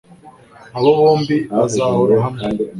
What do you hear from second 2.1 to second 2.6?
hamwe